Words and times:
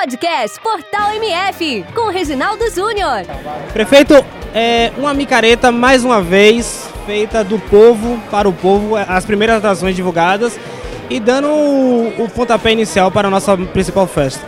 Podcast 0.00 0.58
Portal 0.60 1.12
MF, 1.16 1.84
com 1.94 2.08
Reginaldo 2.08 2.70
Júnior. 2.70 3.22
Prefeito, 3.70 4.14
é 4.54 4.90
uma 4.96 5.12
micareta 5.12 5.70
mais 5.70 6.06
uma 6.06 6.22
vez 6.22 6.90
feita 7.04 7.44
do 7.44 7.58
povo 7.58 8.18
para 8.30 8.48
o 8.48 8.52
povo, 8.52 8.96
as 8.96 9.26
primeiras 9.26 9.58
atrações 9.58 9.94
divulgadas 9.94 10.58
e 11.10 11.20
dando 11.20 11.48
o, 11.48 12.24
o 12.24 12.30
pontapé 12.30 12.72
inicial 12.72 13.10
para 13.10 13.28
a 13.28 13.30
nossa 13.30 13.54
principal 13.58 14.06
festa. 14.06 14.42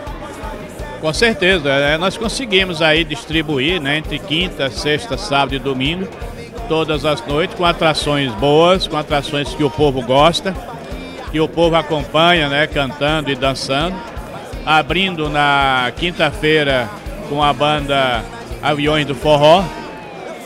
Com 0.99 1.13
certeza, 1.13 1.69
é, 1.69 1.99
nós 1.99 2.17
conseguimos 2.17 2.81
aí 2.81 3.03
distribuir 3.03 3.79
né, 3.79 3.99
entre 3.99 4.17
quinta, 4.17 4.71
sexta, 4.71 5.19
sábado 5.19 5.53
e 5.53 5.59
domingo, 5.59 6.07
todas 6.67 7.05
as 7.05 7.23
noites, 7.27 7.55
com 7.55 7.63
atrações 7.63 8.33
boas, 8.33 8.87
com 8.87 8.97
atrações 8.97 9.53
que 9.53 9.63
o 9.63 9.69
povo 9.69 10.01
gosta, 10.01 10.51
que 11.31 11.39
o 11.39 11.47
povo 11.47 11.75
acompanha, 11.75 12.49
né, 12.49 12.65
cantando 12.65 13.29
e 13.29 13.35
dançando. 13.35 14.12
Abrindo 14.65 15.29
na 15.29 15.91
quinta-feira 15.97 16.89
com 17.29 17.43
a 17.43 17.51
banda 17.51 18.23
Aviões 18.61 19.05
do 19.05 19.13
Forró. 19.13 19.63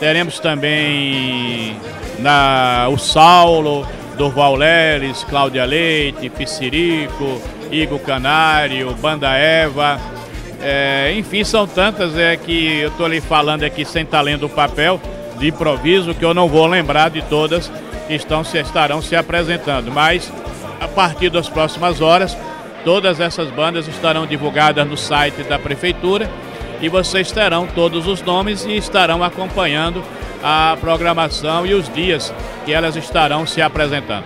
Teremos 0.00 0.38
também 0.40 1.76
na, 2.18 2.88
o 2.90 2.98
Saulo, 2.98 3.86
Durval 4.16 4.56
Leles, 4.56 5.24
Cláudia 5.24 5.64
Leite, 5.64 6.28
Piscirico, 6.28 7.40
Igor 7.70 8.00
Canário, 8.00 8.92
Banda 8.94 9.30
Eva. 9.34 10.00
É, 10.60 11.14
enfim, 11.16 11.44
são 11.44 11.66
tantas 11.66 12.16
é, 12.18 12.36
que 12.36 12.80
eu 12.80 12.88
estou 12.88 13.06
lhe 13.06 13.20
falando 13.20 13.62
aqui 13.62 13.84
sem 13.84 14.02
estar 14.02 14.20
lendo 14.20 14.46
o 14.46 14.48
papel 14.48 15.00
de 15.38 15.48
improviso, 15.48 16.14
que 16.14 16.24
eu 16.24 16.34
não 16.34 16.48
vou 16.48 16.66
lembrar 16.66 17.10
de 17.10 17.22
todas 17.22 17.70
que 18.08 18.14
estão, 18.14 18.42
se, 18.42 18.58
estarão 18.58 19.00
se 19.00 19.14
apresentando. 19.14 19.92
Mas 19.92 20.32
a 20.80 20.88
partir 20.88 21.30
das 21.30 21.48
próximas 21.48 22.00
horas, 22.00 22.36
todas 22.88 23.20
essas 23.20 23.50
bandas 23.50 23.86
estarão 23.86 24.26
divulgadas 24.26 24.88
no 24.88 24.96
site 24.96 25.42
da 25.42 25.58
Prefeitura 25.58 26.26
e 26.80 26.88
vocês 26.88 27.30
terão 27.30 27.66
todos 27.66 28.06
os 28.06 28.22
nomes 28.22 28.64
e 28.64 28.78
estarão 28.78 29.22
acompanhando 29.22 30.02
a 30.42 30.74
programação 30.80 31.66
e 31.66 31.74
os 31.74 31.86
dias 31.92 32.32
que 32.64 32.72
elas 32.72 32.96
estarão 32.96 33.46
se 33.46 33.60
apresentando. 33.60 34.24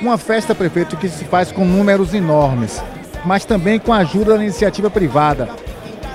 Uma 0.00 0.16
festa, 0.16 0.54
prefeito, 0.54 0.96
que 0.96 1.10
se 1.10 1.26
faz 1.26 1.52
com 1.52 1.66
números 1.66 2.14
enormes, 2.14 2.82
mas 3.22 3.44
também 3.44 3.78
com 3.78 3.92
a 3.92 3.98
ajuda 3.98 4.38
da 4.38 4.42
iniciativa 4.42 4.88
privada. 4.88 5.50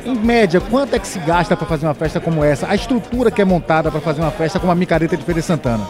Em 0.03 0.15
média, 0.15 0.59
quanto 0.59 0.95
é 0.95 0.99
que 0.99 1.07
se 1.07 1.19
gasta 1.19 1.55
para 1.55 1.67
fazer 1.67 1.85
uma 1.85 1.93
festa 1.93 2.19
como 2.19 2.43
essa? 2.43 2.67
A 2.67 2.73
estrutura 2.73 3.29
que 3.29 3.43
é 3.43 3.45
montada 3.45 3.91
para 3.91 4.01
fazer 4.01 4.21
uma 4.21 4.31
festa 4.31 4.59
como 4.59 4.71
a 4.71 4.75
micareta 4.75 5.15
de 5.15 5.23
Feira 5.23 5.43
Santana? 5.43 5.85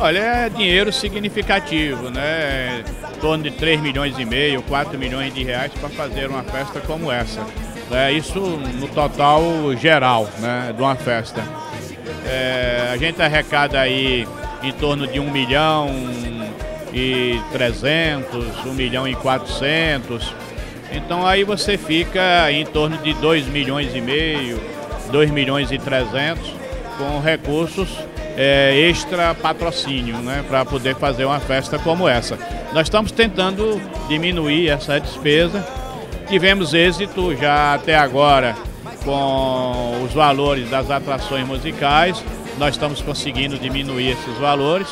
Olha, 0.00 0.18
é 0.20 0.48
dinheiro 0.48 0.92
significativo, 0.92 2.08
né? 2.08 2.84
Em 3.16 3.20
torno 3.20 3.42
de 3.42 3.50
3 3.50 3.80
milhões 3.80 4.16
e 4.16 4.24
meio, 4.24 4.62
4 4.62 4.96
milhões 4.96 5.34
de 5.34 5.42
reais 5.42 5.72
para 5.72 5.88
fazer 5.88 6.28
uma 6.28 6.44
festa 6.44 6.80
como 6.80 7.10
essa. 7.10 7.44
É, 7.90 8.12
isso 8.12 8.38
no 8.38 8.86
total 8.86 9.42
geral 9.76 10.28
né, 10.38 10.72
de 10.74 10.80
uma 10.80 10.94
festa. 10.94 11.42
É, 12.24 12.90
a 12.92 12.96
gente 12.96 13.20
arrecada 13.20 13.80
aí 13.80 14.24
em 14.62 14.72
torno 14.72 15.04
de 15.04 15.18
1 15.18 15.30
milhão 15.32 15.88
e 16.94 17.40
300, 17.50 18.66
1 18.66 18.74
milhão 18.74 19.08
e 19.08 19.16
400. 19.16 20.32
Então 20.92 21.26
aí 21.26 21.42
você 21.42 21.76
fica 21.76 22.52
em 22.52 22.64
torno 22.64 22.98
de 22.98 23.14
2 23.14 23.46
milhões 23.48 23.92
e 23.92 24.00
meio, 24.00 24.60
2 25.10 25.32
milhões 25.32 25.72
e 25.72 25.78
300 25.78 26.52
com 26.96 27.18
recursos 27.18 27.88
é, 28.40 28.88
extra 28.88 29.34
patrocínio, 29.34 30.18
né, 30.18 30.44
para 30.48 30.64
poder 30.64 30.94
fazer 30.94 31.24
uma 31.24 31.40
festa 31.40 31.76
como 31.76 32.08
essa. 32.08 32.38
Nós 32.72 32.86
estamos 32.86 33.10
tentando 33.10 33.82
diminuir 34.08 34.68
essa 34.68 35.00
despesa. 35.00 35.66
Tivemos 36.28 36.72
êxito 36.72 37.34
já 37.34 37.74
até 37.74 37.96
agora 37.96 38.54
com 39.04 40.04
os 40.04 40.12
valores 40.12 40.70
das 40.70 40.88
atrações 40.88 41.44
musicais. 41.48 42.22
Nós 42.58 42.74
estamos 42.74 43.02
conseguindo 43.02 43.58
diminuir 43.58 44.10
esses 44.10 44.38
valores. 44.38 44.86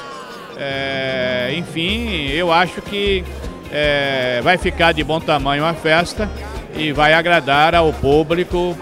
É, 0.56 1.54
enfim, 1.56 2.26
eu 2.28 2.52
acho 2.52 2.82
que 2.82 3.22
é, 3.70 4.40
vai 4.42 4.58
ficar 4.58 4.90
de 4.90 5.04
bom 5.04 5.20
tamanho 5.20 5.64
a 5.64 5.74
festa 5.74 6.28
e 6.74 6.90
vai 6.90 7.12
agradar 7.12 7.76
ao 7.76 7.92
público 7.92 8.76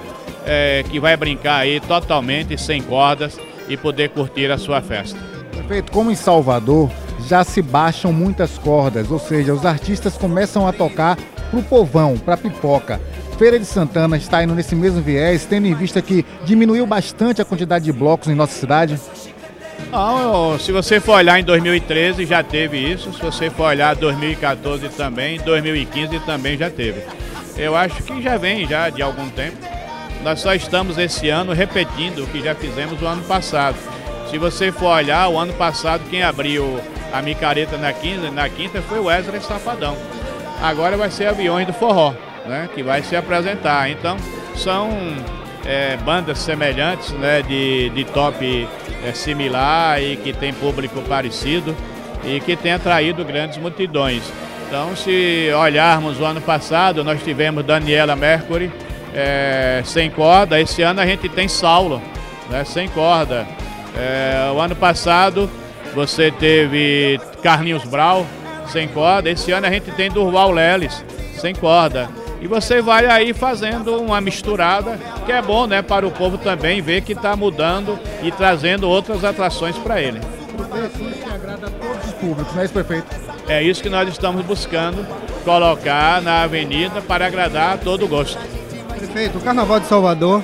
é, 0.46 0.82
que 0.90 0.98
vai 0.98 1.16
brincar 1.18 1.56
aí 1.56 1.80
totalmente 1.80 2.56
sem 2.56 2.80
cordas 2.80 3.38
e 3.68 3.76
poder 3.76 4.10
curtir 4.10 4.50
a 4.50 4.58
sua 4.58 4.80
festa. 4.80 5.18
Prefeito, 5.50 5.92
como 5.92 6.10
em 6.10 6.14
Salvador 6.14 6.90
já 7.26 7.42
se 7.42 7.62
baixam 7.62 8.12
muitas 8.12 8.58
cordas, 8.58 9.10
ou 9.10 9.18
seja, 9.18 9.54
os 9.54 9.64
artistas 9.64 10.16
começam 10.16 10.66
a 10.66 10.72
tocar 10.72 11.16
para 11.50 11.58
o 11.58 11.62
povão, 11.62 12.18
para 12.18 12.34
a 12.34 12.36
pipoca. 12.36 13.00
Feira 13.38 13.58
de 13.58 13.64
Santana 13.64 14.16
está 14.16 14.42
indo 14.44 14.54
nesse 14.54 14.74
mesmo 14.76 15.00
viés, 15.00 15.44
tendo 15.44 15.66
em 15.66 15.74
vista 15.74 16.00
que 16.00 16.24
diminuiu 16.44 16.86
bastante 16.86 17.40
a 17.42 17.44
quantidade 17.44 17.84
de 17.84 17.92
blocos 17.92 18.28
em 18.28 18.34
nossa 18.34 18.52
cidade? 18.52 18.98
Não, 19.90 20.58
se 20.58 20.72
você 20.72 21.00
for 21.00 21.14
olhar 21.14 21.38
em 21.38 21.44
2013 21.44 22.26
já 22.26 22.42
teve 22.42 22.78
isso, 22.78 23.12
se 23.12 23.20
você 23.20 23.50
for 23.50 23.64
olhar 23.64 23.94
2014 23.94 24.88
também, 24.90 25.38
2015 25.40 26.20
também 26.20 26.56
já 26.56 26.70
teve. 26.70 27.02
Eu 27.56 27.76
acho 27.76 28.02
que 28.02 28.20
já 28.20 28.36
vem 28.36 28.66
já 28.66 28.90
de 28.90 29.02
algum 29.02 29.28
tempo. 29.30 29.73
Nós 30.24 30.40
só 30.40 30.54
estamos 30.54 30.98
esse 30.98 31.28
ano 31.28 31.52
repetindo 31.52 32.24
o 32.24 32.26
que 32.26 32.42
já 32.42 32.54
fizemos 32.54 33.00
o 33.00 33.06
ano 33.06 33.22
passado. 33.22 33.76
Se 34.30 34.38
você 34.38 34.72
for 34.72 34.86
olhar, 34.86 35.28
o 35.28 35.38
ano 35.38 35.52
passado 35.52 36.02
quem 36.10 36.22
abriu 36.22 36.80
a 37.12 37.22
micareta 37.22 37.76
na 37.76 37.92
quinta, 37.92 38.30
na 38.30 38.48
quinta 38.48 38.82
foi 38.82 38.98
o 38.98 39.04
Wesley 39.04 39.40
Safadão. 39.40 39.96
Agora 40.60 40.96
vai 40.96 41.10
ser 41.10 41.26
Aviões 41.26 41.66
do 41.66 41.72
Forró 41.72 42.14
né, 42.46 42.68
que 42.74 42.82
vai 42.82 43.02
se 43.02 43.16
apresentar. 43.16 43.90
Então, 43.90 44.16
são 44.54 44.90
é, 45.64 45.96
bandas 45.98 46.38
semelhantes, 46.38 47.10
né, 47.12 47.42
de, 47.42 47.90
de 47.90 48.04
top 48.04 48.68
é, 49.04 49.12
similar 49.12 50.02
e 50.02 50.16
que 50.16 50.32
tem 50.32 50.52
público 50.52 51.00
parecido 51.02 51.74
e 52.24 52.40
que 52.40 52.56
tem 52.56 52.72
atraído 52.72 53.24
grandes 53.24 53.58
multidões. 53.58 54.22
Então, 54.66 54.96
se 54.96 55.50
olharmos 55.56 56.18
o 56.20 56.24
ano 56.24 56.40
passado, 56.40 57.04
nós 57.04 57.22
tivemos 57.22 57.64
Daniela 57.64 58.16
Mercury 58.16 58.72
é, 59.14 59.82
sem 59.84 60.10
corda, 60.10 60.60
esse 60.60 60.82
ano 60.82 61.00
a 61.00 61.06
gente 61.06 61.28
tem 61.28 61.46
Saulo, 61.46 62.02
né, 62.50 62.64
sem 62.64 62.88
corda. 62.88 63.46
É, 63.96 64.50
o 64.52 64.60
ano 64.60 64.74
passado 64.74 65.48
você 65.94 66.30
teve 66.32 67.20
Carlinhos 67.42 67.84
Brau 67.84 68.26
sem 68.66 68.88
corda, 68.88 69.30
esse 69.30 69.52
ano 69.52 69.66
a 69.66 69.70
gente 69.70 69.90
tem 69.92 70.10
Durval 70.10 70.50
Leles 70.50 71.04
sem 71.38 71.54
corda. 71.54 72.08
E 72.40 72.46
você 72.46 72.82
vai 72.82 73.06
aí 73.06 73.32
fazendo 73.32 73.96
uma 74.02 74.20
misturada, 74.20 74.98
que 75.24 75.32
é 75.32 75.40
bom 75.40 75.66
né, 75.66 75.80
para 75.80 76.06
o 76.06 76.10
povo 76.10 76.36
também 76.36 76.82
ver 76.82 77.02
que 77.02 77.12
está 77.12 77.34
mudando 77.34 77.98
e 78.22 78.30
trazendo 78.30 78.88
outras 78.88 79.24
atrações 79.24 79.78
para 79.78 80.00
ele. 80.00 80.20
que 80.20 81.30
agrada 81.30 81.68
a 81.68 81.70
todos 81.70 82.04
os 82.04 82.12
públicos, 82.14 82.54
não 82.54 82.60
é 82.60 82.64
isso, 82.64 82.74
prefeito? 82.74 83.06
É 83.48 83.62
isso 83.62 83.82
que 83.82 83.88
nós 83.88 84.08
estamos 84.08 84.44
buscando, 84.44 85.06
colocar 85.44 86.20
na 86.20 86.42
avenida 86.42 87.00
para 87.00 87.26
agradar 87.26 87.74
a 87.74 87.78
todo 87.78 88.06
gosto. 88.06 88.38
Prefeito, 89.04 89.36
o 89.36 89.40
Carnaval 89.42 89.80
de 89.80 89.86
Salvador 89.86 90.42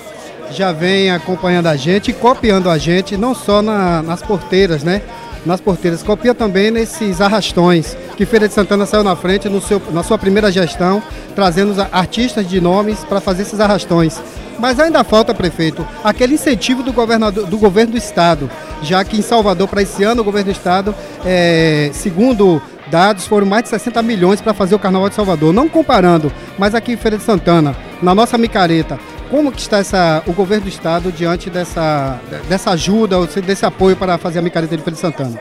já 0.50 0.70
vem 0.70 1.10
acompanhando 1.10 1.66
a 1.66 1.76
gente, 1.76 2.12
copiando 2.12 2.68
a 2.68 2.76
gente, 2.76 3.16
não 3.16 3.34
só 3.34 3.62
na, 3.62 4.02
nas 4.02 4.22
porteiras, 4.22 4.82
né? 4.82 5.00
Nas 5.46 5.62
porteiras, 5.62 6.02
copia 6.02 6.34
também 6.34 6.70
nesses 6.70 7.22
arrastões 7.22 7.96
que 8.18 8.26
Feira 8.26 8.46
de 8.46 8.52
Santana 8.52 8.84
saiu 8.84 9.02
na 9.02 9.16
frente 9.16 9.48
no 9.48 9.62
seu, 9.62 9.80
na 9.92 10.02
sua 10.02 10.18
primeira 10.18 10.52
gestão, 10.52 11.02
trazendo 11.34 11.74
artistas 11.90 12.46
de 12.46 12.60
nomes 12.60 13.02
para 13.02 13.18
fazer 13.18 13.42
esses 13.42 13.58
arrastões. 13.60 14.20
Mas 14.58 14.78
ainda 14.78 15.02
falta, 15.02 15.32
prefeito, 15.32 15.86
aquele 16.04 16.34
incentivo 16.34 16.82
do, 16.82 16.92
governador, 16.92 17.46
do 17.46 17.56
governo 17.56 17.92
do 17.92 17.98
estado, 17.98 18.50
já 18.82 19.02
que 19.02 19.16
em 19.16 19.22
Salvador, 19.22 19.68
para 19.68 19.80
esse 19.80 20.04
ano, 20.04 20.20
o 20.20 20.24
governo 20.24 20.52
do 20.52 20.54
estado, 20.54 20.94
é, 21.24 21.90
segundo 21.94 22.60
dados, 22.90 23.26
foram 23.26 23.46
mais 23.46 23.62
de 23.62 23.70
60 23.70 24.02
milhões 24.02 24.42
para 24.42 24.52
fazer 24.52 24.74
o 24.74 24.78
Carnaval 24.78 25.08
de 25.08 25.14
Salvador. 25.14 25.50
Não 25.50 25.66
comparando, 25.66 26.30
mas 26.58 26.74
aqui 26.74 26.92
em 26.92 26.96
Feira 26.98 27.16
de 27.16 27.22
Santana, 27.22 27.74
na 28.02 28.14
nossa 28.14 28.38
micareta, 28.38 28.98
como 29.30 29.52
que 29.52 29.60
está 29.60 29.78
essa, 29.78 30.22
o 30.26 30.32
governo 30.32 30.64
do 30.64 30.68
estado 30.68 31.12
diante 31.12 31.48
dessa, 31.48 32.18
dessa 32.48 32.70
ajuda, 32.70 33.26
desse 33.26 33.64
apoio 33.64 33.96
para 33.96 34.18
fazer 34.18 34.40
a 34.40 34.42
micareta 34.42 34.76
de 34.76 34.82
Feira 34.82 34.94
de 34.94 35.00
Santana? 35.00 35.40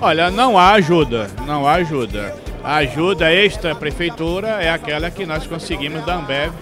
Olha, 0.00 0.30
não 0.30 0.58
há 0.58 0.72
ajuda, 0.72 1.30
não 1.46 1.66
há 1.66 1.74
ajuda. 1.74 2.34
A 2.64 2.76
ajuda 2.76 3.32
extra 3.32 3.74
prefeitura 3.74 4.48
é 4.60 4.70
aquela 4.70 5.10
que 5.10 5.24
nós 5.24 5.46
conseguimos 5.46 6.04
da 6.04 6.16
Ambev 6.16 6.52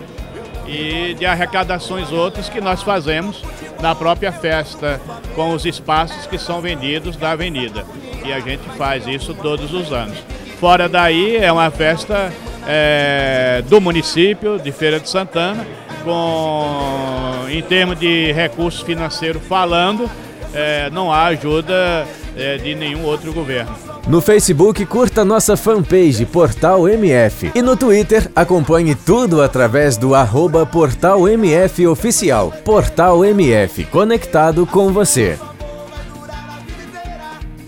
e 0.66 1.14
de 1.14 1.26
arrecadações 1.26 2.12
outras 2.12 2.48
que 2.48 2.60
nós 2.60 2.82
fazemos 2.82 3.42
na 3.80 3.94
própria 3.94 4.30
festa 4.30 5.00
com 5.34 5.52
os 5.52 5.64
espaços 5.64 6.26
que 6.26 6.38
são 6.38 6.60
vendidos 6.60 7.16
da 7.16 7.32
avenida. 7.32 7.84
E 8.24 8.32
a 8.32 8.40
gente 8.40 8.68
faz 8.76 9.06
isso 9.06 9.34
todos 9.34 9.72
os 9.72 9.92
anos. 9.92 10.18
Fora 10.58 10.88
daí 10.88 11.36
é 11.36 11.50
uma 11.50 11.70
festa 11.70 12.30
é, 12.72 13.62
do 13.68 13.80
município 13.80 14.58
de 14.58 14.70
Feira 14.70 15.00
de 15.00 15.10
Santana, 15.10 15.66
com 16.04 17.46
em 17.50 17.60
termos 17.62 17.98
de 17.98 18.30
recursos 18.30 18.80
financeiros 18.82 19.42
falando, 19.48 20.08
é, 20.54 20.88
não 20.90 21.12
há 21.12 21.24
ajuda 21.26 22.06
é, 22.36 22.58
de 22.58 22.76
nenhum 22.76 23.04
outro 23.04 23.32
governo. 23.32 23.74
No 24.06 24.20
Facebook, 24.20 24.86
curta 24.86 25.24
nossa 25.24 25.56
fanpage 25.56 26.24
Portal 26.24 26.88
MF. 26.88 27.50
E 27.54 27.60
no 27.60 27.76
Twitter, 27.76 28.30
acompanhe 28.34 28.94
tudo 28.94 29.42
através 29.42 29.96
do 29.96 30.14
arroba 30.14 30.64
Portal 30.64 31.28
MF 31.28 31.86
Oficial. 31.88 32.52
Portal 32.64 33.24
MF, 33.24 33.84
conectado 33.86 34.64
com 34.64 34.92
você. 34.92 35.38